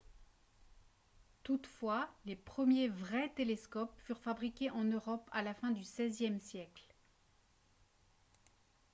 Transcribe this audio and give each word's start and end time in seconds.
toutefois 1.43 2.09
les 2.25 2.35
premiers 2.35 2.87
vrais 2.87 3.29
télescopes 3.35 3.93
furent 3.99 4.17
fabriqués 4.17 4.71
en 4.71 4.83
europe 4.83 5.29
à 5.31 5.43
la 5.43 5.53
fin 5.53 5.69
du 5.69 5.81
xvie 5.81 6.39
siècle 6.39 6.95